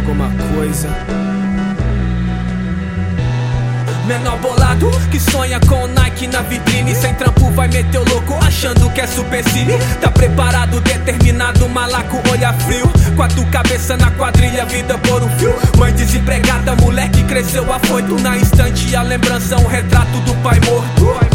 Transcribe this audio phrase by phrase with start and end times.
[0.00, 0.88] brisa.
[4.06, 6.94] Menor bolado que sonha com Nike na vitrine.
[6.94, 12.52] Sem trampo vai meter o louco achando que é supercine Tá preparado, determinado, malaco, olha
[12.52, 12.90] frio.
[13.16, 15.54] Quatro cabeça na quadrilha, vida por um fio.
[15.78, 21.33] Mãe desempregada, moleque cresceu afoito Na instante a lembrança, um retrato do pai morto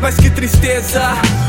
[0.00, 1.02] Mas que tristeza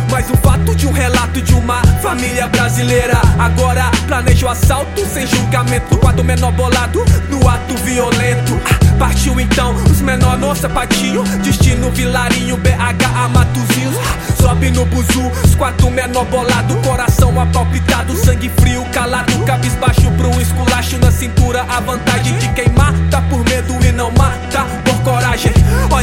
[0.10, 3.20] mais um fato de um relato de uma família brasileira.
[3.38, 5.98] Agora planeja o assalto sem julgamento.
[5.98, 8.60] Quadro menor bolado no ato violento.
[8.66, 11.24] Ah, partiu então os menor no sapatinho.
[11.44, 13.96] Destino Vilarinho, BH a Matozinhos.
[13.98, 16.76] Ah, sobe no buzu, os quatro menor bolado.
[16.78, 19.38] Coração apalpitado, sangue frio, calado.
[19.46, 21.64] Cabisbaixo pro um esculacho na cintura.
[21.64, 24.57] A vantagem de quem mata por medo e não mata.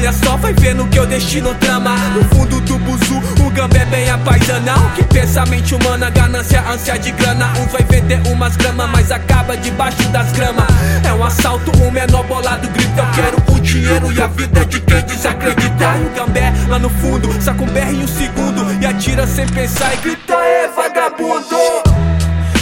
[0.05, 1.97] Olha só, vai vendo que eu destino trama.
[2.15, 4.91] No fundo do buzu, o gambé bem apaisanal.
[4.95, 7.51] Que pensa mente humana, ganância, ânsia de grana.
[7.59, 10.67] Uns vai vender umas gramas, mas acaba debaixo das gramas.
[11.09, 14.79] É um assalto, um menor bolado grita: Eu quero o dinheiro e a vida de
[14.79, 15.95] quem desacredita.
[15.97, 19.95] O gambé lá no fundo, saca um BR em um segundo e atira sem pensar
[19.95, 21.57] e grita: É vagabundo.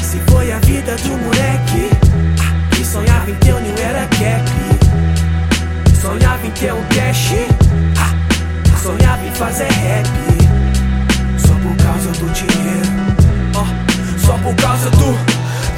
[0.00, 1.91] Se foi a vida do moleque
[2.39, 4.83] ah, que sonhava em ter um new era cap.
[6.00, 6.83] Sonhava em ter um
[9.43, 10.07] fazer rap.
[11.37, 12.87] Só por causa do dinheiro,
[13.57, 15.19] oh, só por causa do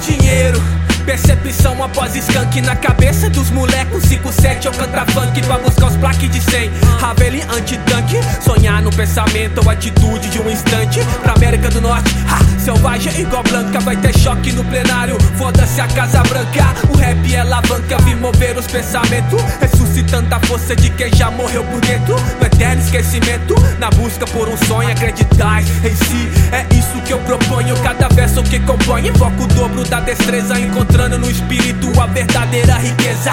[0.07, 0.63] dinheiro.
[1.07, 6.31] Percepção após skunk na cabeça dos molecos 5-7 eu cantar funk pra buscar os plaques
[6.31, 11.01] de 100 Ravel anti-tanque Sonhar no pensamento ou atitude de um instante.
[11.23, 13.81] Pra América do Norte, ha, selvagem igual Blanca.
[13.81, 16.75] Vai ter choque no plenário, foda-se a Casa Branca.
[16.91, 19.41] O rap é alavanca, vi mover os pensamentos.
[19.61, 22.17] Ressuscitando a força de quem já morreu por dentro.
[22.41, 27.19] No eterno esquecimento, na busca por um sonho Acreditar em si, é isso que eu
[27.21, 27.77] proponho.
[27.83, 30.59] Cada verso que compõe, invoco o dobro da destreza.
[30.59, 33.33] Encontrando no espírito a verdadeira riqueza.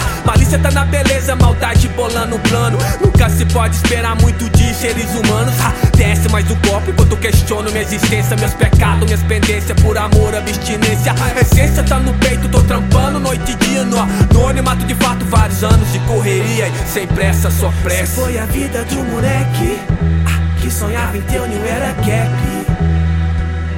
[0.51, 2.77] Malícia tá na beleza, maldade bolando o plano.
[2.99, 5.53] Nunca se pode esperar muito de seres humanos.
[5.61, 10.35] Ah, desce mais um copo enquanto questiono minha existência, meus pecados, minhas pendências, por amor,
[10.35, 11.13] abstinência.
[11.13, 15.63] A essência tá no peito, tô trampando noite e dia no anonimato de fato, vários
[15.63, 18.07] anos de correria e sem pressa, só pressa.
[18.07, 19.79] Se foi a vida do moleque
[20.25, 22.27] ah, que sonhava em ter um new era cap.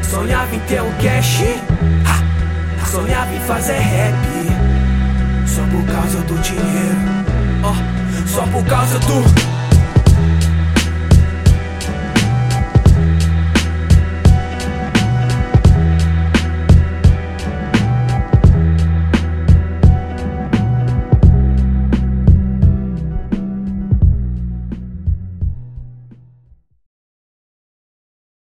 [0.09, 1.43] Sonhava em ter um cash.
[2.07, 4.32] Ah, sonhava em fazer rap
[6.13, 6.95] causa do dinheiro.
[7.63, 9.52] Oh, Só por causa do